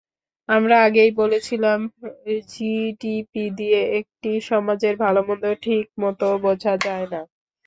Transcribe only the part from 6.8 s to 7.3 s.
যায় না।